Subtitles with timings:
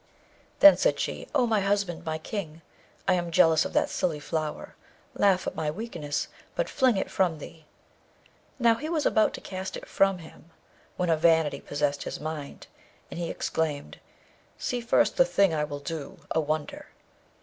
[0.61, 2.63] Then said she, 'O my husband, my King,
[3.07, 4.73] I am jealous of that silly flower:
[5.13, 7.65] laugh at my weakness, but fling it from thee.'
[8.57, 10.49] Now, he was about to cast it from him,
[10.97, 12.65] when a vanity possessed his mind,
[13.11, 13.99] and he exclaimed,
[14.57, 16.87] 'See first the thing I will do, a wonder.'